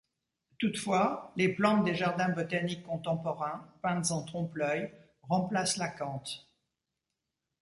Toutefois 0.57 1.31
les 1.35 1.49
plantes 1.53 1.85
des 1.85 1.93
jardins 1.93 2.29
botaniques 2.29 2.81
contemporains, 2.81 3.67
peintes 3.83 4.09
en 4.09 4.23
trompe-l'œil, 4.23 4.91
remplacent 5.21 5.77
l'acanthe. 5.77 6.49